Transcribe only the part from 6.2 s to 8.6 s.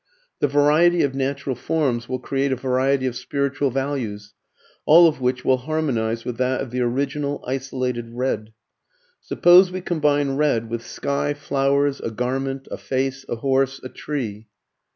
with that of the original isolated red.